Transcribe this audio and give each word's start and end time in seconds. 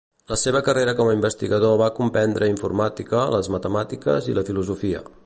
La 0.29 0.35
seva 0.43 0.61
carrera 0.67 0.95
com 0.99 1.09
a 1.09 1.13
investigador 1.17 1.77
va 1.81 1.91
comprendre 1.99 2.49
informàtica, 2.53 3.21
les 3.37 3.51
matemàtiques 3.57 4.33
i 4.35 4.37
la 4.39 4.49
filosofia. 4.49 5.05